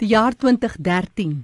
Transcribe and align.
Die 0.00 0.08
jaar 0.08 0.32
2013 0.32 1.42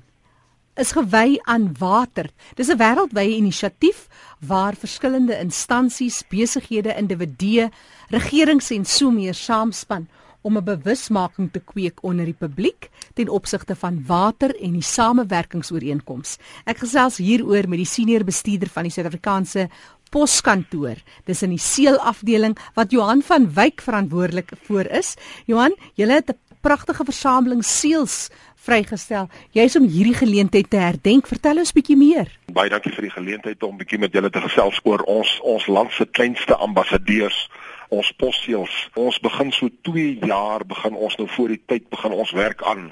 is 0.80 0.92
gewy 0.96 1.36
aan 1.44 1.74
water. 1.76 2.30
Dis 2.56 2.70
'n 2.72 2.80
wêreldwye 2.80 3.36
inisiatief 3.36 4.08
waar 4.40 4.74
verskillende 4.74 5.36
instansies, 5.38 6.24
besighede, 6.28 6.94
individue, 6.96 7.70
regerings 8.08 8.70
en 8.70 8.84
so 8.84 9.10
meer 9.10 9.34
saamspan 9.34 10.08
om 10.40 10.56
'n 10.56 10.64
bewusmaking 10.64 11.52
te 11.52 11.60
kweek 11.60 12.02
onder 12.02 12.24
die 12.24 12.38
publiek 12.38 12.88
ten 13.14 13.28
opsigte 13.28 13.76
van 13.76 14.04
water 14.06 14.56
en 14.62 14.72
die 14.72 14.82
samewerkingsooreenkoms. 14.82 16.38
Ek 16.64 16.78
gesels 16.78 17.16
hieroor 17.16 17.68
met 17.68 17.78
die 17.78 17.92
senior 17.96 18.24
bestuurder 18.24 18.68
van 18.68 18.82
die 18.82 18.92
Suid-Afrikaanse 18.92 19.68
Poskantoor. 20.10 20.96
Dis 21.24 21.42
in 21.42 21.50
die 21.50 21.58
seelafdeling 21.58 22.56
wat 22.74 22.90
Johan 22.90 23.22
van 23.22 23.52
Wyk 23.52 23.80
verantwoordelik 23.80 24.52
voor 24.62 24.86
is. 24.86 25.16
Johan, 25.46 25.74
jy 25.94 26.08
het 26.08 26.30
'n 26.30 26.46
pragtige 26.66 27.04
versameling 27.06 27.62
seels 27.64 28.26
vrygestel. 28.66 29.28
Jy's 29.54 29.76
om 29.76 29.86
hierdie 29.88 30.16
geleentheid 30.16 30.70
te 30.70 30.80
herdenk. 30.80 31.28
Vertel 31.28 31.60
ons 31.62 31.72
bietjie 31.76 31.96
meer. 31.96 32.30
Baie 32.52 32.70
dankie 32.72 32.92
vir 32.94 33.08
die 33.08 33.14
geleentheid 33.14 33.62
om 33.66 33.76
bietjie 33.78 34.00
met 34.02 34.14
julle 34.16 34.30
te 34.30 34.42
gesels 34.44 34.80
oor 34.84 35.04
ons 35.10 35.36
ons 35.42 35.66
land 35.66 35.92
se 35.92 36.06
kleinste 36.18 36.56
ambassadeurs, 36.56 37.46
ons 37.88 38.12
posseels. 38.18 38.74
Ons 38.94 39.20
begin 39.22 39.52
so 39.52 39.70
2 39.90 40.26
jaar 40.26 40.66
begin 40.66 40.96
ons 40.96 41.18
nou 41.20 41.28
voor 41.36 41.54
die 41.54 41.62
tyd 41.66 41.88
begin 41.92 42.16
ons 42.16 42.34
werk 42.36 42.62
aan 42.62 42.90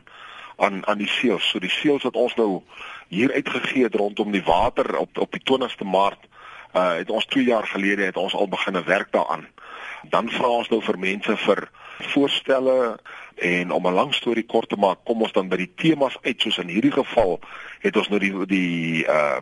aan 0.56 0.84
aan 0.86 1.00
die 1.02 1.10
seels. 1.10 1.48
So 1.50 1.58
die 1.58 1.72
seels 1.72 2.06
wat 2.06 2.16
ons 2.16 2.36
nou 2.38 2.62
hier 3.08 3.32
uitgegee 3.32 3.88
het 3.88 3.98
rondom 3.98 4.30
die 4.32 4.44
water 4.46 4.96
op 4.98 5.18
op 5.18 5.32
die 5.34 5.42
20ste 5.42 5.86
Maart 5.86 6.30
uh 6.74 6.94
het 6.98 7.10
ons 7.10 7.26
2 7.30 7.44
jaar 7.44 7.66
gelede 7.66 8.10
het 8.10 8.16
ons 8.16 8.34
al 8.34 8.48
begine 8.48 8.82
werk 8.82 9.12
daaraan. 9.12 9.46
Dan 10.10 10.28
vra 10.28 10.48
ons 10.48 10.68
nou 10.68 10.82
vir 10.82 10.98
mense 10.98 11.36
vir 11.36 11.68
voorstelle 12.14 12.98
en 13.36 13.70
om 13.70 13.86
'n 13.86 13.94
lang 13.94 14.14
storie 14.14 14.46
kort 14.46 14.68
te 14.68 14.76
maak, 14.76 15.04
kom 15.04 15.22
ons 15.22 15.32
dan 15.32 15.48
by 15.48 15.56
die 15.56 15.72
temas 15.74 16.16
uit. 16.22 16.40
Soos 16.40 16.58
in 16.58 16.68
hierdie 16.68 16.92
geval 16.92 17.40
het 17.80 17.96
ons 17.96 18.08
nou 18.08 18.18
die 18.18 18.46
die 18.46 19.04
uh 19.06 19.40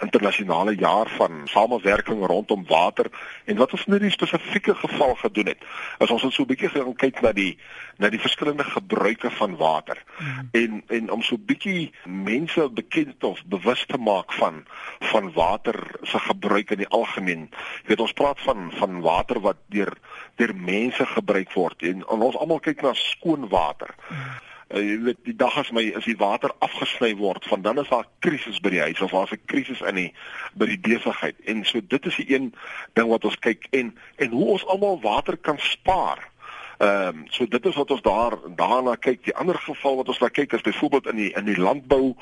internasionale 0.00 0.74
jaar 0.76 1.08
van 1.08 1.40
samewerking 1.44 2.26
rondom 2.26 2.64
water 2.66 3.06
en 3.44 3.56
wat 3.56 3.72
ons 3.72 3.84
in 3.86 3.92
hierdie 3.92 4.10
spesifieke 4.10 4.74
geval 4.74 5.14
gedoen 5.14 5.52
het 5.52 5.62
is 5.98 6.10
ons 6.10 6.22
het 6.22 6.32
so 6.32 6.42
'n 6.42 6.46
bietjie 6.46 6.68
gaan 6.68 6.94
kyk 6.94 7.20
na 7.20 7.32
die 7.32 7.58
na 7.96 8.08
die 8.08 8.20
verskillende 8.20 8.64
gebruike 8.64 9.30
van 9.30 9.56
water 9.56 10.02
hmm. 10.16 10.48
en 10.52 10.82
en 10.86 11.10
om 11.10 11.22
so 11.22 11.34
'n 11.34 11.44
bietjie 11.46 11.92
mense 12.04 12.68
bekend 12.70 13.24
of 13.24 13.44
bewus 13.44 13.86
te 13.86 13.98
maak 13.98 14.32
van 14.32 14.64
van 15.00 15.32
water 15.32 15.76
se 16.02 16.18
gebruik 16.18 16.70
in 16.70 16.78
die 16.78 16.88
algemeen. 16.88 17.48
Jy 17.82 17.88
weet 17.88 18.00
ons 18.00 18.12
praat 18.12 18.40
van 18.40 18.72
van 18.72 19.00
water 19.00 19.40
wat 19.40 19.56
deur 19.68 19.92
deur 20.34 20.54
mense 20.54 21.06
gebruik 21.06 21.52
word 21.52 21.82
en, 21.82 22.04
en 22.08 22.20
ons 22.20 22.36
almal 22.36 22.60
kyk 22.60 22.82
na 22.82 22.92
skoon 22.92 23.48
water. 23.48 23.94
Hmm 24.08 24.54
uh, 24.74 24.80
jy 24.80 24.98
weet 25.02 25.18
die 25.24 25.36
dag 25.36 25.56
as 25.58 25.70
my 25.70 25.84
as 25.96 26.04
die 26.08 26.16
water 26.18 26.52
afgesny 26.64 27.12
word 27.16 27.44
van 27.50 27.62
dan 27.62 27.78
is 27.78 27.88
daar 27.88 28.06
'n 28.06 28.20
krisis 28.20 28.60
by 28.60 28.70
die 28.70 28.80
huis 28.80 29.00
of 29.00 29.10
daar's 29.10 29.32
'n 29.32 29.46
krisis 29.46 29.80
in 29.80 29.94
die 29.94 30.12
by 30.54 30.66
die 30.66 30.78
besigheid. 30.78 31.36
En 31.44 31.64
so 31.64 31.80
dit 31.80 32.06
is 32.06 32.16
die 32.16 32.34
een 32.34 32.54
ding 32.92 33.08
wat 33.08 33.24
ons 33.24 33.38
kyk 33.38 33.66
en 33.70 33.96
en 34.16 34.30
hoe 34.30 34.46
ons 34.56 34.66
almal 34.66 35.00
water 35.00 35.36
kan 35.36 35.58
spaar 35.58 36.30
Ehm 36.78 37.08
um, 37.08 37.24
so 37.30 37.46
dit 37.48 37.66
is 37.66 37.74
wat 37.74 37.90
ons 37.90 38.02
daar 38.02 38.34
daarna 38.56 38.94
kyk. 38.94 39.22
Die 39.24 39.34
ander 39.36 39.54
geval 39.54 39.96
wat 39.96 40.08
ons 40.08 40.18
na 40.18 40.28
kyk 40.28 40.52
is 40.52 40.60
byvoorbeeld 40.60 41.06
in 41.06 41.16
die 41.16 41.30
in 41.32 41.44
die 41.44 41.56
landbou. 41.56 42.14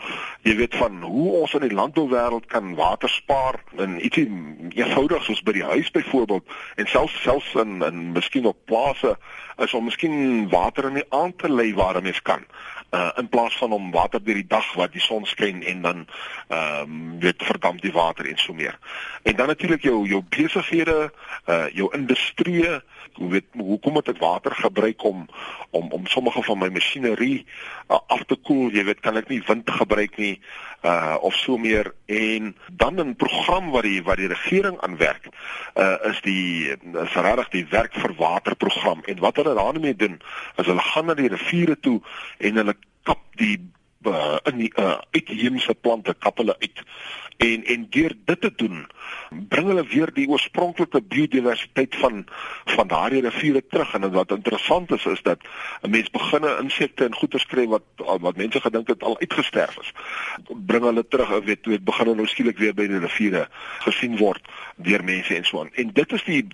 Jy 0.43 0.57
weet 0.57 0.77
van 0.79 1.03
hoe 1.03 1.33
ons 1.41 1.55
in 1.55 1.67
die 1.67 1.75
landbouwêreld 1.75 2.47
kan 2.47 2.75
water 2.75 3.09
spaar 3.09 3.59
en 3.77 3.99
ietsie 4.05 4.29
eenvoudig 4.75 5.25
soos 5.25 5.43
by 5.43 5.57
die 5.59 5.67
huis 5.67 5.91
byvoorbeeld 5.91 6.47
en 6.77 6.87
selfs 6.87 7.23
selfs 7.23 7.55
in 7.55 7.83
in 7.83 8.13
miskien 8.13 8.47
op 8.47 8.59
plase 8.65 9.17
is 9.57 9.75
om 9.75 9.85
miskien 9.85 10.49
water 10.49 10.87
in 10.87 11.01
die 11.03 11.09
aand 11.11 11.39
te 11.39 11.51
lê 11.51 11.75
waar 11.75 11.99
'n 11.99 12.03
mens 12.03 12.23
kan 12.23 12.47
uh 12.95 13.11
in 13.21 13.29
plaas 13.29 13.57
van 13.57 13.73
om 13.73 13.91
water 13.91 14.23
deur 14.25 14.39
die 14.39 14.47
dag 14.47 14.67
wat 14.79 14.93
die 14.93 15.03
son 15.03 15.27
skyn 15.27 15.63
en 15.63 15.83
dan 15.83 16.07
ehm 16.49 16.83
um, 16.83 17.21
weet 17.21 17.43
verdamp 17.43 17.83
die 17.83 17.93
water 17.93 18.29
en 18.31 18.39
so 18.39 18.55
meer. 18.55 18.79
En 19.23 19.37
dan 19.37 19.47
natuurlik 19.47 19.83
jou 19.83 20.07
jou 20.09 20.23
besighede, 20.29 21.13
uh 21.47 21.67
jou 21.73 21.89
industrie, 21.93 22.67
hoe 23.15 23.31
weet 23.31 23.47
hoekom 23.53 23.97
het 23.97 24.09
ek 24.09 24.19
water 24.19 24.55
gebruik 24.55 25.03
om 25.05 25.27
om 25.71 25.91
om 25.91 26.07
sommige 26.07 26.43
van 26.43 26.59
my 26.59 26.69
masjinerie 26.69 27.47
uh, 27.89 27.99
af 28.07 28.23
te 28.31 28.37
koel, 28.37 28.71
jy 28.71 28.85
weet 28.85 29.01
kan 29.01 29.17
ek 29.17 29.29
nie 29.29 29.43
wind 29.47 29.71
gebruik 29.71 30.17
nie 30.19 30.39
uh 30.85 31.17
of 31.21 31.35
so 31.35 31.59
meer. 31.59 31.95
En 32.07 32.55
dan 32.73 33.01
'n 33.01 33.17
program 33.17 33.71
wat 33.71 33.83
die 33.83 34.03
wat 34.03 34.17
die 34.17 34.29
regering 34.29 34.81
aanwerk 34.81 35.29
uh 35.75 35.97
is 36.11 36.21
die 36.21 36.71
is 37.05 37.15
regtig 37.15 37.49
die 37.49 37.67
werk 37.71 37.95
vir 37.95 38.15
water 38.19 38.57
program 38.57 39.01
en 39.05 39.19
wat 39.19 39.37
hulle 39.37 39.55
daarmee 39.55 39.97
doen 39.97 40.21
is 40.57 40.67
hulle 40.67 40.81
gaan 40.81 41.07
na 41.07 41.15
die 41.15 41.29
riviere 41.29 41.81
toe 41.81 42.01
en 42.39 42.57
hulle 42.57 42.77
kap 43.05 43.37
die 43.39 43.71
uh, 44.07 44.37
in 44.45 44.59
die 44.59 44.73
uh, 44.81 44.99
uitheemse 45.11 45.75
plante 45.75 46.15
kap 46.19 46.39
hulle 46.43 46.57
uit. 46.59 46.83
En 47.37 47.65
en 47.65 47.87
deur 47.91 48.13
dit 48.25 48.41
te 48.41 48.53
doen 48.57 48.87
bring 49.49 49.67
hulle 49.67 49.83
weer 49.91 50.11
die 50.15 50.29
oorspronklike 50.29 51.01
biodiversiteit 51.03 51.97
van 51.97 52.27
van 52.65 52.89
daardie 52.89 53.21
riviere 53.21 53.63
terug. 53.67 53.95
En 53.95 54.13
wat 54.13 54.31
interessant 54.31 54.93
is 54.93 55.05
is 55.05 55.23
dat 55.23 55.39
'n 55.83 55.91
mens 55.91 56.11
beginne 56.11 56.59
insekte 56.63 57.05
en 57.05 57.15
goeie 57.15 57.39
skryf 57.39 57.69
wat 57.69 57.83
wat 58.21 58.37
mense 58.37 58.61
gedink 58.61 58.87
het 58.89 59.03
al 59.03 59.19
uitgesterf 59.19 59.79
is. 59.81 59.93
Bring 60.67 60.85
hulle 60.85 61.09
terug 61.09 61.31
en 61.31 61.45
weet 61.45 61.67
weet 61.67 61.85
begin 61.85 62.05
hulle 62.05 62.17
nou 62.17 62.27
skielik 62.29 62.59
weer 62.59 62.75
by 62.75 62.87
die 62.87 62.99
riviere 62.99 63.49
gesien 63.79 64.17
word 64.17 64.43
deur 64.77 65.05
mense 65.05 65.35
en 65.35 65.45
so 65.45 65.61
aan. 65.61 65.75
En 65.75 65.91
dit 65.93 66.13
is 66.13 66.25
die 66.25 66.47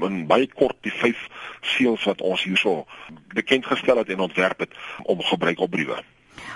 in 0.00 0.26
baie 0.26 0.46
kort 0.46 0.76
die 0.80 0.92
vyf 0.92 1.28
seels 1.60 2.04
wat 2.04 2.20
ons 2.20 2.42
hierso 2.42 2.86
bekend 3.34 3.66
gestel 3.66 3.96
het 3.96 4.08
en 4.08 4.20
ontwerp 4.20 4.58
het 4.58 4.72
om 5.02 5.22
gebruik 5.22 5.58
op 5.58 5.70
briewe 5.70 6.02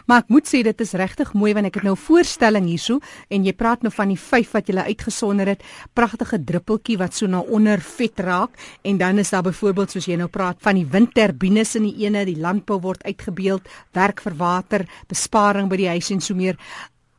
Maar 0.06 0.24
ek 0.24 0.28
moet 0.28 0.48
sê 0.48 0.62
dit 0.62 0.80
is 0.80 0.92
regtig 0.98 1.32
mooi 1.34 1.52
want 1.54 1.66
ek 1.66 1.74
het 1.74 1.84
nou 1.84 1.94
'n 1.94 2.04
voorstelling 2.06 2.66
hierso 2.66 3.00
en 3.28 3.44
jy 3.44 3.52
praat 3.52 3.82
nou 3.82 3.92
van 3.92 4.08
die 4.08 4.18
vyf 4.18 4.52
wat 4.52 4.68
jy 4.68 4.76
uitgesonder 4.76 5.46
het. 5.46 5.62
Pragtige 5.94 6.44
druppeltjie 6.44 6.98
wat 6.98 7.14
so 7.14 7.26
na 7.26 7.40
onder 7.40 7.80
vet 7.80 8.20
raak 8.20 8.50
en 8.82 8.98
dan 8.98 9.18
is 9.18 9.30
daar 9.30 9.42
byvoorbeeld 9.42 9.90
soos 9.90 10.06
jy 10.06 10.16
nou 10.16 10.28
praat 10.28 10.56
van 10.60 10.74
die 10.74 10.86
windturbines 10.86 11.76
in 11.76 11.82
die 11.82 12.04
ene, 12.04 12.24
die 12.24 12.40
landbou 12.40 12.80
word 12.80 13.02
uitgebeeld, 13.04 13.62
werk 13.92 14.20
vir 14.20 14.34
water, 14.36 14.86
besparing 15.08 15.68
by 15.68 15.76
die 15.76 15.88
huis 15.88 16.10
en 16.10 16.20
so 16.20 16.34
meer. 16.34 16.56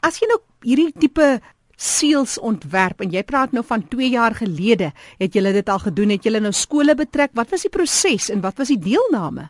As 0.01 0.19
jy 0.19 0.28
nou 0.28 0.40
hierdie 0.63 0.91
tipe 1.00 1.41
seels 1.75 2.38
ontwerp 2.40 3.01
en 3.03 3.11
jy 3.13 3.23
praat 3.28 3.53
nou 3.55 3.63
van 3.67 3.84
2 3.90 4.09
jaar 4.13 4.35
gelede, 4.38 4.91
het 5.19 5.34
julle 5.35 5.53
dit 5.53 5.69
al 5.69 5.79
gedoen, 5.79 6.16
het 6.16 6.23
julle 6.23 6.40
nou 6.44 6.53
skole 6.55 6.95
betrek? 6.95 7.34
Wat 7.34 7.51
was 7.51 7.66
die 7.66 7.73
proses 7.73 8.29
en 8.29 8.41
wat 8.41 8.57
was 8.61 8.72
die 8.72 8.79
deelname? 8.79 9.50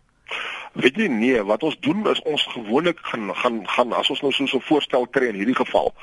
Weet 0.74 0.96
jy 0.98 1.08
nee, 1.08 1.42
wat 1.46 1.62
ons 1.64 1.76
doen 1.86 2.02
is 2.10 2.22
ons 2.26 2.44
gewoonlik 2.50 2.98
gaan 3.06 3.30
gaan 3.38 3.60
gaan 3.70 3.92
as 3.94 4.10
ons 4.10 4.24
nou 4.26 4.32
so 4.34 4.58
'n 4.58 4.68
voorstel 4.70 5.06
kry 5.08 5.28
in 5.30 5.38
hierdie 5.38 5.60
geval. 5.60 5.94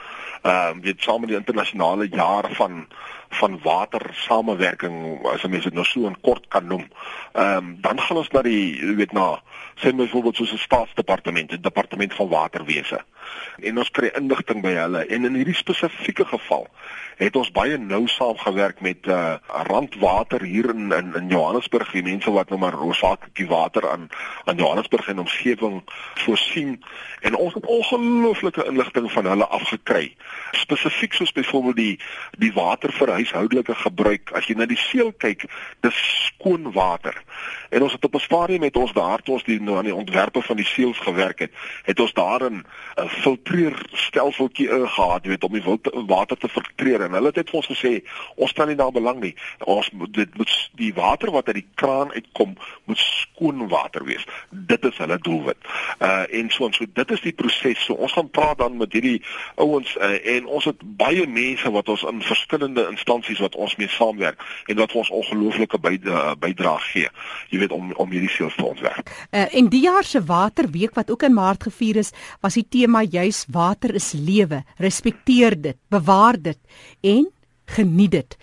Ehm 0.42 0.78
uh, 0.78 0.82
weet 0.82 1.02
saam 1.02 1.20
met 1.20 1.28
die 1.28 1.38
internasionale 1.38 2.06
jaar 2.08 2.46
van 2.54 2.86
van 3.30 3.58
water 3.62 4.00
samewerking 4.12 5.26
as 5.26 5.42
mense 5.42 5.68
dit 5.68 5.74
nou 5.74 5.84
so 5.84 6.06
in 6.06 6.20
kort 6.20 6.48
kan 6.48 6.66
noem. 6.66 6.86
Ehm 7.32 7.56
um, 7.56 7.76
dan 7.80 8.00
gaan 8.00 8.16
ons 8.16 8.30
na 8.30 8.42
die 8.42 8.94
weet 8.94 9.12
na 9.12 9.42
sê 9.74 9.94
byvoorbeeld 9.94 10.36
soos 10.36 10.52
'n 10.52 10.66
staatsdepartement, 10.66 11.48
die 11.48 11.60
departement 11.60 12.14
van 12.14 12.28
waterwese. 12.28 13.00
En 13.62 13.78
ons 13.78 13.90
kry 13.90 14.10
inligting 14.14 14.62
by 14.62 14.72
hulle 14.74 15.06
en 15.06 15.24
in 15.24 15.34
hierdie 15.34 15.54
spesifieke 15.54 16.24
geval 16.24 16.66
het 17.20 17.36
ons 17.36 17.50
baie 17.52 17.76
nou 17.78 18.06
saamgewerk 18.08 18.80
met 18.80 19.06
uh 19.06 19.36
Randwater 19.68 20.42
hier 20.42 20.70
in 20.74 20.92
in, 20.92 21.14
in 21.14 21.28
Johannesburg, 21.28 21.92
die 21.92 22.02
mense 22.02 22.32
wat 22.32 22.48
nou 22.48 22.58
maar 22.60 22.78
hoofsaaklik 22.80 23.48
water 23.48 23.90
aan 23.90 24.08
aan 24.44 24.56
Johannesburg 24.60 25.08
en 25.08 25.18
omgewing 25.24 25.82
voorsien 26.24 26.82
en 27.20 27.36
ons 27.36 27.54
het 27.54 27.66
ongelooflike 27.66 28.64
inligting 28.64 29.12
van 29.12 29.26
hulle 29.26 29.46
afgekry. 29.46 30.14
Spesifiek 30.52 31.16
soos 31.16 31.32
byvoorbeeld 31.32 31.76
die 31.76 31.96
die 32.38 32.52
water 32.52 32.92
vir 32.92 33.12
huishoudelike 33.16 33.74
gebruik. 33.74 34.32
As 34.36 34.48
jy 34.48 34.58
na 34.60 34.68
die 34.68 34.80
seël 34.80 35.12
kyk, 35.16 35.46
dis 35.84 36.00
skoon 36.26 36.72
water. 36.76 37.16
En 37.70 37.82
ons 37.82 37.92
het 37.92 38.04
op 38.04 38.14
'n 38.14 38.18
stadium 38.18 38.60
met 38.60 38.76
ons 38.76 38.92
daar 38.92 39.22
toe 39.22 39.34
ons 39.34 39.44
die 39.44 39.60
nou 39.60 39.76
aan 39.76 39.84
die 39.84 39.94
ontwerpe 39.94 40.42
van 40.42 40.56
die 40.56 40.66
seels 40.66 40.98
gewerk 40.98 41.38
het, 41.38 41.52
het 41.82 42.00
ons 42.00 42.12
daarin 42.12 42.64
'n 42.96 43.08
filtreerstelseltjie 43.08 44.68
ingehaat, 44.70 45.24
jy 45.24 45.28
weet, 45.28 45.44
om 45.44 45.52
die 45.52 46.04
water 46.06 46.36
te 46.36 46.48
filtreer. 46.48 47.00
En 47.00 47.12
hulle 47.12 47.26
het 47.26 47.36
net 47.36 47.50
vir 47.50 47.56
ons 47.56 47.70
gesê, 47.70 48.02
ons 48.34 48.50
stel 48.50 48.66
nie 48.66 48.74
daar 48.74 48.92
belang 48.92 49.20
nie. 49.20 49.34
Ons 49.58 49.90
moet 49.90 50.14
dit 50.14 50.36
moet 50.36 50.70
die 50.74 50.94
water 50.94 51.30
wat 51.30 51.46
uit 51.46 51.54
die 51.54 51.68
kraan 51.74 52.12
uitkom, 52.12 52.56
moet 52.84 52.98
skoon 52.98 53.68
water 53.68 54.04
wees. 54.04 54.24
Dit 54.50 54.84
is 54.84 54.96
hulle 54.96 55.18
doelwit. 55.18 55.56
Uh 55.98 56.24
en 56.30 56.50
so 56.50 56.66
en 56.66 56.72
so 56.72 56.84
dit 56.92 57.10
is 57.10 57.20
die 57.20 57.32
proses. 57.32 57.84
So 57.84 57.94
ons 57.94 58.12
gaan 58.12 58.30
praat 58.30 58.58
dan 58.58 58.76
met 58.76 58.92
hierdie 58.92 59.22
ouens 59.54 59.96
uh, 59.96 60.36
en 60.36 60.46
ons 60.46 60.64
het 60.64 60.82
baie 60.82 61.26
mense 61.26 61.70
wat 61.70 61.88
ons 61.88 62.02
in 62.02 62.22
verskillende 62.22 62.86
instansies 62.90 63.38
wat 63.38 63.54
ons 63.54 63.76
mee 63.76 63.88
saamwerk 63.88 64.42
en 64.66 64.76
wat 64.76 64.92
vir 64.92 65.02
ons 65.02 65.10
ongelooflike 65.10 65.78
bydrae 66.38 66.78
gee. 66.78 67.08
Jy 67.48 67.59
weet 67.60 67.74
om 67.76 67.92
om 68.00 68.10
hierdie 68.10 68.32
seels 68.32 68.56
te 68.58 68.66
ontwerp. 68.66 69.10
Uh, 69.30 69.46
en 69.54 69.68
die 69.72 69.84
jaar 69.86 70.06
se 70.06 70.22
waterweek 70.24 70.94
wat 70.98 71.10
ook 71.10 71.26
in 71.28 71.36
Maart 71.36 71.68
gevier 71.68 72.00
is, 72.02 72.14
was 72.40 72.56
die 72.58 72.66
tema 72.68 73.02
juis 73.02 73.44
water 73.48 73.94
is 73.94 74.12
lewe. 74.12 74.64
Respekteer 74.78 75.56
dit, 75.60 75.78
bewaar 75.88 76.40
dit 76.40 76.58
en 77.00 77.28
geniet 77.70 78.10
dit. 78.10 78.36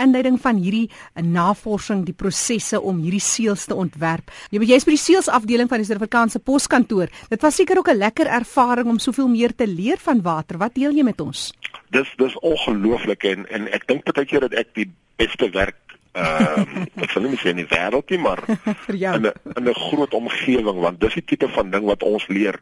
Inleiding 0.00 0.38
van 0.40 0.58
hierdie 0.60 0.88
navorsing, 1.14 2.04
die 2.04 2.16
prosesse 2.16 2.80
om 2.80 3.00
hierdie 3.04 3.22
seels 3.22 3.66
te 3.70 3.76
ontwerp. 3.76 4.32
Jy 4.52 4.60
weet 4.62 4.74
jy's 4.74 4.88
by 4.88 4.96
die 4.96 5.04
seels 5.04 5.30
afdeling 5.32 5.70
van 5.70 5.80
die 5.80 5.88
Suid-Afrikaanse 5.88 6.42
Poskantoor. 6.44 7.12
Dit 7.30 7.44
was 7.44 7.56
seker 7.60 7.80
ook 7.80 7.88
'n 7.88 7.98
lekker 7.98 8.26
ervaring 8.26 8.88
om 8.88 8.98
soveel 8.98 9.28
meer 9.28 9.54
te 9.54 9.66
leer 9.66 9.98
van 9.98 10.22
water. 10.22 10.58
Wat 10.58 10.74
deel 10.74 10.92
jy 10.92 11.04
met 11.04 11.20
ons? 11.20 11.52
Dis 11.90 12.08
dis 12.16 12.38
ongelooflik 12.40 13.24
en 13.24 13.46
en 13.48 13.72
ek 13.72 13.86
dink 13.86 14.04
baie 14.04 14.26
keer 14.26 14.40
dat 14.40 14.52
ek 14.52 14.74
die 14.74 14.90
beste 15.16 15.50
werk 15.50 15.76
Ehm 16.14 16.60
uh, 16.78 16.82
ek 17.02 17.10
sal 17.10 17.24
nie 17.26 17.38
sê 17.42 17.50
in 17.50 17.58
die 17.58 17.66
wêreld 17.66 18.12
nie, 18.12 18.20
maar 18.22 18.38
in 18.86 19.26
'n 19.26 19.32
in 19.58 19.66
'n 19.66 19.74
groot 19.74 20.14
omgewing 20.14 20.78
want 20.78 21.00
dis 21.00 21.16
die 21.18 21.24
tipe 21.24 21.48
van 21.48 21.70
ding 21.70 21.84
wat 21.90 22.02
ons 22.06 22.26
leer. 22.28 22.54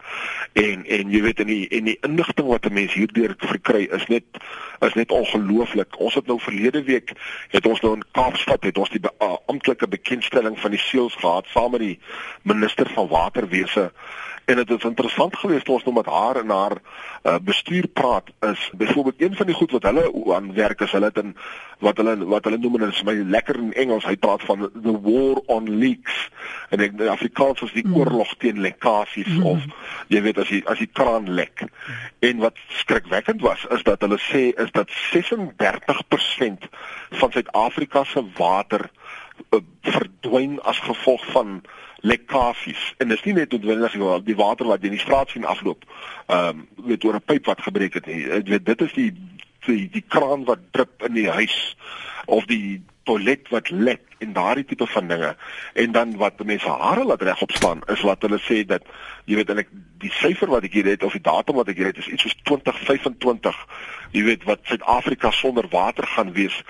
En 0.57 0.87
en 0.87 1.11
jy 1.13 1.21
weet 1.23 1.41
in 1.45 1.51
die 1.53 1.69
en 1.69 1.85
die 1.85 1.99
inligting 2.01 2.49
wat 2.49 2.65
'n 2.65 2.73
mens 2.73 2.95
hierdeur 2.97 3.35
verkry 3.37 3.83
is 3.93 4.07
net 4.09 4.25
is 4.81 4.95
net 4.95 5.13
ongelooflik. 5.13 6.01
Ons 6.01 6.15
het 6.15 6.27
nou 6.27 6.41
verlede 6.41 6.83
week 6.85 7.13
het 7.53 7.67
ons 7.67 7.81
nou 7.81 7.93
in 7.95 8.05
Kaapstad 8.13 8.65
het 8.65 8.79
ons 8.79 8.91
die 8.91 9.01
be 9.01 9.13
amptelike 9.47 9.89
bekendstelling 9.89 10.59
van 10.59 10.71
die 10.71 10.81
seels 10.81 11.15
gehad 11.15 11.47
saam 11.53 11.71
met 11.77 11.81
die 11.81 11.99
minister 12.43 12.89
van 12.95 13.09
waterwese 13.09 13.93
en 14.45 14.57
dit 14.57 14.71
is 14.71 14.85
interessant 14.85 15.37
geweest 15.37 15.69
ons 15.69 15.85
nou 15.87 15.95
met 15.95 16.07
haar 16.07 16.41
en 16.41 16.51
haar 16.51 16.77
uh, 16.79 17.37
bestuur 17.43 17.87
praat 17.89 18.31
is 18.49 18.71
byvoorbeeld 18.77 19.21
een 19.23 19.37
van 19.37 19.47
die 19.47 19.55
goed 19.55 19.71
wat 19.71 19.83
hulle 19.83 20.35
aan 20.35 20.53
werk 20.55 20.81
is 20.81 20.91
hulle 20.91 21.11
het 21.11 21.21
in 21.23 21.37
wat 21.79 21.97
hulle 21.97 22.17
wat 22.31 22.45
hulle 22.45 22.59
noem 22.59 22.75
en 22.79 22.85
dit 22.87 22.95
is 22.95 23.03
my 23.07 23.15
lekker 23.37 23.59
in 23.61 23.73
Engels 23.85 24.07
hy 24.09 24.17
praat 24.17 24.43
van 24.49 24.67
the 24.75 24.95
war 25.07 25.43
on 25.47 25.71
leaks 25.83 26.17
en 26.75 26.83
ek 26.83 26.97
in 26.99 27.13
Afrikaans 27.13 27.63
is 27.67 27.75
die 27.77 27.87
mm. 27.87 27.95
oorlog 28.01 28.35
teen 28.43 28.61
lekkasies 28.65 29.31
mm. 29.31 29.47
of 29.55 29.61
jy 30.13 30.23
weet 30.27 30.39
as 30.43 30.51
jy 30.51 30.63
as 30.71 30.83
die 30.83 30.91
kraan 30.91 31.31
lek 31.31 31.67
en 32.27 32.43
wat 32.43 32.59
skrikwekkend 32.83 33.45
was 33.47 33.67
is 33.77 33.87
dat 33.87 34.03
hulle 34.03 34.19
sê 34.27 34.49
is 34.65 34.75
dat 34.75 34.91
36% 35.13 36.69
van 37.21 37.31
Suid-Afrika 37.31 38.05
se 38.05 38.25
water 38.39 38.89
uh, 39.51 39.63
verdwyn 39.87 40.59
as 40.67 40.83
gevolg 40.83 41.25
van 41.35 41.63
lekkasies 42.03 42.95
en 42.99 43.09
dit 43.09 43.19
is 43.19 43.25
nie 43.25 43.35
net 43.41 43.53
noodwendig 43.55 43.95
die 44.27 44.39
water 44.39 44.67
wat 44.67 44.85
in 44.85 44.97
die 44.97 45.03
straat 45.03 45.31
sien 45.31 45.47
afloop 45.49 45.85
ehm 46.27 46.63
um, 46.63 46.87
weet 46.89 47.05
oor 47.05 47.19
'n 47.19 47.29
pyp 47.33 47.47
wat 47.47 47.63
gebreek 47.63 47.95
het 47.95 48.09
ek 48.09 48.49
weet 48.49 48.67
dit 48.67 48.81
is 48.89 48.93
die 48.93 49.11
die, 49.67 49.89
die 49.93 50.05
kraan 50.09 50.45
wat 50.45 50.59
drup 50.71 51.03
in 51.07 51.15
die 51.15 51.31
huis 51.31 51.77
of 52.27 52.47
die 52.51 52.83
toilet 53.05 53.49
wat 53.55 53.71
lek 53.71 54.03
en 54.23 54.35
daardie 54.37 54.65
tipe 54.65 54.87
van 54.87 55.09
dinge 55.11 55.33
en 55.85 55.93
dan 55.93 56.17
wat 56.21 56.45
mense 56.45 56.77
hare 56.85 57.05
laat 57.05 57.23
regop 57.23 57.53
staan 57.59 57.83
is 57.95 58.05
wat 58.09 58.23
hulle 58.27 58.41
sê 58.47 58.63
dat 58.67 58.87
jy 59.25 59.39
weet 59.41 59.51
en 59.55 59.63
ek 59.65 59.73
die 60.03 60.13
syfer 60.19 60.51
wat 60.51 60.67
ek 60.67 60.79
hier 60.79 60.91
het 60.91 61.05
of 61.07 61.15
die 61.19 61.27
datum 61.27 61.61
wat 61.61 61.71
ek 61.71 61.79
hier 61.83 61.93
het 61.93 62.01
is 62.03 62.11
iets 62.11 62.27
soos 62.27 62.39
2025 62.51 63.61
jy 64.13 64.25
weet 64.31 64.49
wat 64.49 64.65
Suid-Afrika 64.69 65.31
sonder 65.31 65.69
water 65.73 66.07
gaan 66.17 66.35
wees 66.37 66.63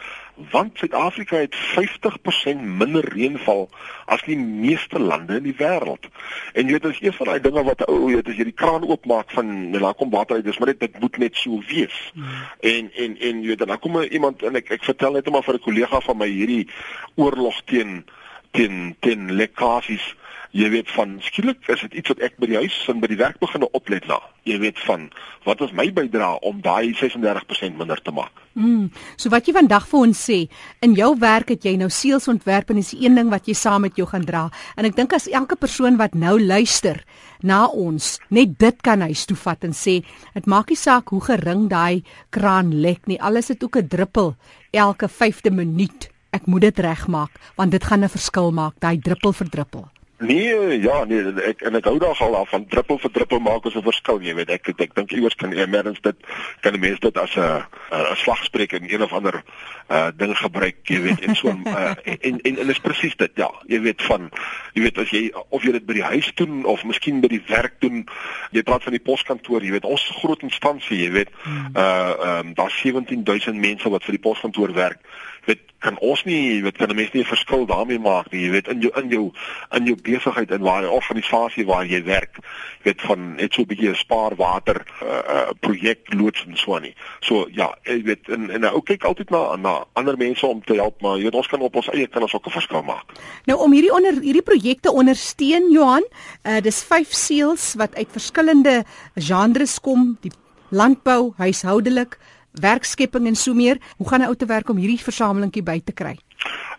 want 0.50 0.78
Suid-Afrika 0.78 1.36
het 1.36 1.54
50% 1.54 2.60
minder 2.60 3.04
reënval 3.04 3.68
as 4.04 4.22
die 4.24 4.36
meeste 4.36 4.98
lande 4.98 5.36
in 5.36 5.44
die 5.44 5.54
wêreld. 5.58 6.08
En 6.56 6.66
jy 6.66 6.78
weet 6.78 6.86
as 6.88 7.00
een 7.02 7.12
van 7.12 7.28
daai 7.28 7.42
dinge 7.44 7.64
wat 7.66 7.84
ou 7.86 7.98
weet 8.08 8.28
as 8.28 8.38
jy 8.40 8.46
die 8.48 8.56
kraan 8.56 8.86
oopmaak 8.88 9.30
van 9.36 9.52
daar 9.76 9.94
kom 9.98 10.10
water 10.10 10.40
uit, 10.40 10.44
dis 10.44 10.58
maar 10.58 10.72
net 10.72 10.80
dit 10.80 10.98
moet 11.00 11.18
net 11.20 11.36
so 11.36 11.60
wees. 11.68 11.98
Hmm. 12.14 12.40
En 12.72 12.90
en 13.04 13.16
en 13.20 13.42
jy 13.44 13.52
weet 13.52 13.64
dan 13.66 13.78
kom 13.78 14.00
iemand 14.02 14.42
en 14.42 14.56
ek 14.60 14.72
ek 14.78 14.88
vertel 14.88 15.18
net 15.18 15.30
maar 15.30 15.44
vir 15.44 15.60
'n 15.60 15.66
kollega 15.68 16.00
van 16.00 16.18
my 16.18 16.28
hierdie 16.28 16.68
oorlog 17.14 17.41
teen 17.64 18.04
teen 18.52 18.96
teen 19.00 19.32
lekkasies 19.32 20.14
jy 20.52 20.68
weet 20.68 20.90
van 20.92 21.16
skielik 21.24 21.64
is 21.72 21.80
dit 21.86 21.94
iets 22.02 22.12
wat 22.12 22.20
ek 22.28 22.34
by 22.40 22.48
die 22.50 22.58
huis 22.60 22.74
en 22.92 23.00
by 23.00 23.08
die 23.08 23.18
werk 23.20 23.38
begine 23.40 23.68
oplet 23.76 24.04
na. 24.08 24.18
Jy 24.48 24.58
weet 24.60 24.80
van 24.84 25.06
wat 25.46 25.62
is 25.64 25.72
my 25.76 25.86
bydrae 25.94 26.42
om 26.44 26.60
daai 26.62 26.92
36% 26.98 27.78
minder 27.78 28.00
te 28.04 28.12
maak. 28.12 28.42
Mm. 28.52 28.90
So 29.16 29.32
wat 29.32 29.48
jy 29.48 29.54
vandag 29.56 29.86
vir 29.88 30.02
ons 30.02 30.20
sê, 30.28 30.38
in 30.84 30.96
jou 30.98 31.14
werk 31.22 31.54
het 31.54 31.64
jy 31.64 31.72
nou 31.80 31.88
seels 31.92 32.28
ontwerp 32.28 32.70
en 32.70 32.82
dis 32.82 32.92
een 32.92 33.16
ding 33.16 33.32
wat 33.32 33.48
jy 33.48 33.56
saam 33.56 33.86
met 33.86 33.96
jou 33.96 34.06
gaan 34.10 34.28
dra. 34.28 34.44
En 34.76 34.88
ek 34.88 34.98
dink 34.98 35.16
as 35.16 35.30
elke 35.32 35.56
persoon 35.56 35.96
wat 36.00 36.18
nou 36.18 36.36
luister 36.36 37.00
na 37.40 37.64
ons 37.66 38.18
net 38.28 38.58
dit 38.60 38.84
kan 38.84 39.00
huis 39.08 39.24
toe 39.26 39.38
vat 39.40 39.64
en 39.64 39.72
sê, 39.72 40.02
dit 40.36 40.46
maak 40.46 40.68
nie 40.68 40.78
saak 40.78 41.16
hoe 41.16 41.24
gering 41.32 41.70
daai 41.72 42.04
kraan 42.30 42.76
lek 42.84 43.08
nie. 43.08 43.20
Alles 43.24 43.48
het 43.48 43.64
ook 43.64 43.80
'n 43.80 43.88
druppel 43.88 44.36
elke 44.70 45.08
5de 45.08 45.50
minuut. 45.50 46.11
Ek 46.32 46.46
moet 46.48 46.64
dit 46.64 46.78
regmaak 46.78 47.34
want 47.56 47.70
dit 47.70 47.84
gaan 47.84 48.04
'n 48.04 48.08
verskil 48.08 48.52
maak, 48.52 48.74
daai 48.80 48.98
druppel 48.98 49.32
vir 49.32 49.48
druppel. 49.48 49.84
Nee, 50.22 50.80
ja, 50.80 51.04
nee, 51.04 51.32
ek 51.42 51.64
en 51.66 51.74
ek 51.74 51.86
hou 51.90 51.96
daar 51.98 52.18
al 52.22 52.36
af 52.38 52.52
van 52.54 52.66
druppel 52.70 52.98
vir 53.02 53.10
druppel 53.10 53.40
maak 53.42 53.64
ons 53.66 53.74
'n 53.74 53.82
verskil, 53.82 54.20
jy 54.22 54.34
weet. 54.34 54.50
Ek 54.50 54.68
ek, 54.68 54.80
ek 54.80 54.94
dink 54.94 55.10
iewers 55.10 55.34
kan 55.34 55.52
eers 55.52 56.00
dit 56.00 56.16
kan 56.60 56.78
mense 56.78 57.00
dit 57.00 57.18
as 57.18 57.34
'n 57.36 57.64
'n 57.90 58.16
slagspreuk 58.16 58.72
in 58.72 58.86
een 58.88 59.02
of 59.02 59.12
ander 59.12 59.42
uh 59.90 60.10
ding 60.16 60.36
gebruik, 60.36 60.76
jy 60.84 61.00
weet, 61.02 61.20
en 61.20 61.34
so 61.34 61.48
uh, 61.48 61.94
en 62.04 62.16
en 62.22 62.40
en 62.44 62.54
dit 62.54 62.68
is 62.68 62.78
presies 62.78 63.16
dit, 63.16 63.30
ja. 63.34 63.50
Jy 63.66 63.80
weet 63.80 64.02
van 64.02 64.30
jy 64.74 64.82
weet 64.82 64.98
as 64.98 65.10
jy 65.10 65.32
of 65.48 65.62
jy 65.62 65.72
dit 65.72 65.86
by 65.86 65.94
die 65.94 66.10
huis 66.14 66.30
doen 66.34 66.64
of 66.64 66.84
miskien 66.84 67.20
by 67.20 67.28
die 67.28 67.42
werk 67.48 67.80
doen. 67.80 68.06
Jy 68.52 68.62
praat 68.62 68.82
van 68.82 68.92
die 68.92 69.02
poskantoor, 69.02 69.62
jy 69.62 69.70
weet, 69.70 69.84
ons 69.84 70.12
groot 70.22 70.42
instansie, 70.42 71.02
jy 71.02 71.10
weet. 71.10 71.30
Uh 71.74 71.82
ehm 71.82 72.46
um, 72.46 72.54
daar's 72.54 72.78
17000 72.78 73.58
mense 73.58 73.90
wat 73.90 74.04
vir 74.04 74.12
die 74.12 74.22
poskantoor 74.30 74.72
werk 74.72 75.00
weet 75.46 75.71
kan 75.82 75.98
ons 75.98 76.24
nie 76.24 76.62
weet 76.62 76.78
kan 76.78 76.90
'n 76.90 76.96
mens 76.96 77.12
nie 77.12 77.22
'n 77.22 77.32
verskil 77.34 77.66
daarmee 77.66 77.98
maak 77.98 78.30
nie 78.32 78.44
jy 78.46 78.50
weet 78.50 78.68
in 78.68 78.80
jou 78.80 78.92
in 79.00 79.08
jou 79.08 79.32
in 79.76 79.86
jou 79.86 79.96
besigheid 80.02 80.50
en 80.50 80.62
waar 80.62 80.82
jy 80.82 80.88
organisasie 80.88 81.66
waar 81.66 81.86
jy 81.86 82.02
werk 82.04 82.38
weet 82.82 83.00
van 83.00 83.34
net 83.34 83.52
so 83.52 83.62
'n 83.62 83.66
bietjie 83.66 83.94
spaar 83.94 84.36
water 84.36 84.82
uh, 85.02 85.08
uh, 85.08 85.50
projek 85.60 86.12
loods 86.14 86.44
en 86.46 86.56
so 86.56 86.78
nie. 86.78 86.94
So 87.20 87.46
ja 87.50 87.74
jy 87.84 88.02
weet 88.02 88.28
en 88.28 88.50
en 88.50 88.64
ou 88.64 88.82
kyk 88.82 89.04
altyd 89.04 89.30
na 89.30 89.56
na 89.56 89.84
ander 89.92 90.16
mense 90.16 90.46
om 90.46 90.62
te 90.64 90.74
help 90.74 91.00
maar 91.02 91.16
jy 91.16 91.24
weet 91.24 91.34
ons 91.34 91.46
kan 91.48 91.60
op 91.60 91.76
ons 91.76 91.90
eie 91.90 92.06
kan 92.06 92.22
ons 92.22 92.34
ook 92.34 92.46
'n 92.46 92.50
verskil 92.50 92.82
maak. 92.82 93.06
Nou 93.46 93.58
om 93.58 93.72
hierdie 93.72 93.92
onder 93.92 94.20
hierdie 94.20 94.42
projekte 94.42 94.92
ondersteun 94.92 95.70
Johan 95.70 96.04
uh, 96.42 96.60
dis 96.60 96.82
vyf 96.84 97.12
seels 97.12 97.74
wat 97.74 97.94
uit 97.94 98.08
verskillende 98.10 98.84
genres 99.14 99.80
kom 99.80 100.16
die 100.20 100.32
landbou 100.70 101.32
huishoudelik 101.36 102.18
werkskepping 102.52 103.26
en 103.26 103.36
so 103.36 103.54
meer. 103.54 103.78
Hoe 103.96 104.08
gaan 104.08 104.20
'n 104.20 104.28
ou 104.28 104.36
te 104.36 104.46
werk 104.46 104.68
om 104.68 104.76
hierdie 104.76 105.00
versamelingkie 105.00 105.62
by 105.62 105.80
te 105.84 105.92
kry? 105.92 106.16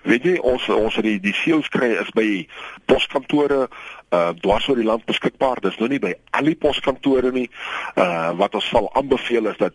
Weet 0.03 0.23
jy 0.23 0.37
ons 0.43 0.65
ons 0.69 0.95
het 0.95 1.05
die 1.05 1.19
die 1.19 1.33
seels 1.33 1.69
kry 1.71 1.93
is 1.95 2.09
by 2.11 2.47
poskantore 2.85 3.69
uh 4.13 4.29
dwars 4.43 4.67
oor 4.67 4.75
die 4.75 4.85
land 4.85 5.05
beskikbaar. 5.05 5.61
Dis 5.61 5.77
nou 5.79 5.87
nie 5.89 5.99
by 5.99 6.13
al 6.31 6.43
die 6.51 6.59
poskantore 6.59 7.31
nie. 7.31 7.49
Uh 7.95 8.33
wat 8.37 8.55
ons 8.55 8.67
sal 8.69 8.89
aanbeveel 8.93 9.47
is 9.53 9.57
dat 9.57 9.73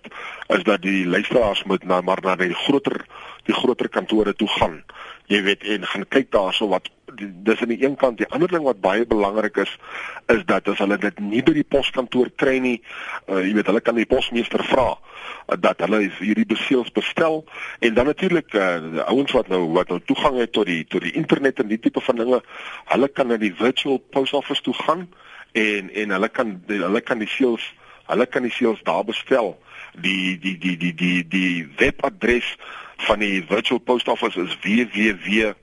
is 0.49 0.63
dat 0.69 0.83
die 0.83 1.07
luisteraars 1.07 1.65
moet 1.65 1.85
na 1.85 2.01
maar 2.01 2.21
na 2.23 2.37
die 2.37 2.55
groter 2.55 3.07
die 3.49 3.55
groter 3.55 3.89
kantore 3.89 4.35
toe 4.35 4.49
gaan. 4.49 4.83
Jy 5.27 5.43
weet 5.43 5.65
en 5.65 5.87
gaan 5.87 6.09
kyk 6.09 6.31
daarso 6.31 6.69
wat 6.69 6.91
dis 7.19 7.61
aan 7.61 7.73
die 7.73 7.83
een 7.85 7.97
kant 7.97 8.19
die 8.19 8.29
ander 8.35 8.51
ding 8.51 8.65
wat 8.67 8.81
baie 8.81 9.07
belangrik 9.07 9.57
is 9.57 9.73
is 10.35 10.45
dat 10.47 10.69
as 10.69 10.81
hulle 10.83 10.99
dit 10.99 11.21
nie 11.21 11.43
by 11.43 11.55
die 11.57 11.67
poskantoor 11.67 12.31
kry 12.37 12.59
nie, 12.63 12.79
uh, 13.29 13.41
jy 13.43 13.55
weet 13.57 13.71
hulle 13.71 13.83
kan 13.85 13.99
die 13.99 14.09
posmeester 14.09 14.65
vra 14.71 14.89
uh, 14.95 15.57
dat 15.59 15.81
hulle 15.85 16.05
hierdie 16.19 16.47
beseels 16.49 16.91
bestel 16.97 17.45
en 17.81 17.95
dan 17.95 18.11
natuurlik 18.11 18.55
uh, 18.55 19.05
ouens 19.09 19.33
wat 19.37 19.49
nou 19.53 19.65
wat 19.77 19.93
nou 19.93 20.01
toegang 20.11 20.39
het 20.43 20.53
tot 20.57 20.69
die 20.71 20.85
tot 20.87 21.05
die 21.07 21.15
internet 21.19 21.63
en 21.63 21.71
die 21.73 21.81
tipe 21.81 22.03
van 22.05 22.21
dinge, 22.21 22.43
hulle 22.93 23.09
kan 23.09 23.31
na 23.33 23.39
die 23.41 23.55
virtual 23.55 23.99
post 24.15 24.37
office 24.39 24.63
toe 24.63 24.75
gaan 24.85 25.09
en 25.53 25.93
en 25.95 26.17
hulle 26.17 26.29
kan 26.29 26.59
hulle 26.67 27.01
kan 27.01 27.23
die 27.23 27.31
seels 27.31 27.73
hulle 28.09 28.27
kan 28.27 28.43
die 28.43 28.53
seels 28.53 28.81
daar 28.83 29.05
bestel. 29.05 29.57
Die 30.01 30.39
die 30.41 30.57
die 30.59 30.77
die 30.77 30.95
die 30.95 31.23
die 31.29 31.69
webadres 31.77 32.57
van 33.09 33.21
die 33.21 33.45
virtual 33.49 33.81
post 33.81 34.09
office 34.09 34.41
is 34.41 34.57
www 34.65 35.55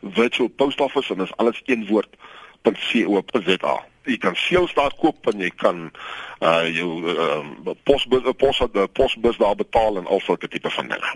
virtualpostoffice 0.00 1.12
en 1.12 1.18
dit 1.18 1.26
is 1.26 1.36
alles 1.36 1.62
een 1.66 1.86
woord 1.86 2.16
.co.za. 2.62 3.76
Jy 4.04 4.16
kan 4.18 4.36
seels 4.36 4.74
daar 4.74 4.94
koop 5.00 5.26
en 5.30 5.40
jy 5.40 5.50
kan 5.56 5.90
uh 6.40 6.66
jou 6.72 6.90
uh, 7.12 7.74
posbus 7.84 8.28
pos 8.36 8.62
posbus 8.92 9.36
daar 9.36 9.56
betaal 9.56 9.96
en 9.96 10.06
al 10.06 10.20
sulke 10.20 10.48
tipe 10.48 10.70
van 10.70 10.88
dinge. 10.88 11.14